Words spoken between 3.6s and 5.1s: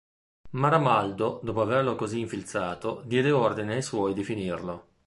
ai suoi di finirlo.